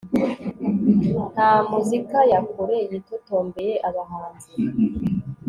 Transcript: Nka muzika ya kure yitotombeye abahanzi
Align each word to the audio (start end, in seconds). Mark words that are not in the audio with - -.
Nka 1.33 1.49
muzika 1.69 2.19
ya 2.31 2.39
kure 2.51 2.77
yitotombeye 2.89 3.73
abahanzi 3.87 4.51